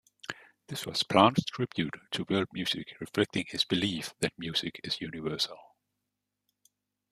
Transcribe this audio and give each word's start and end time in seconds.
This 0.67 0.87
was 0.87 1.03
Plant's 1.03 1.45
tribute 1.45 1.93
to 2.13 2.25
world 2.27 2.47
music, 2.53 2.95
reflecting 2.99 3.45
his 3.47 3.63
belief 3.63 4.15
that 4.19 4.33
music 4.35 4.81
is 4.83 4.99
universal. 4.99 5.59